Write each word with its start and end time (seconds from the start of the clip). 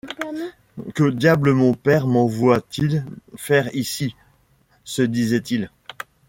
Que 0.95 1.03
diable 1.11 1.53
mon 1.53 1.75
père 1.75 2.07
m’envoie-t-il 2.07 3.05
faire 3.37 3.69
ici? 3.75 4.15
se 4.83 5.03
disait-il. 5.03 5.69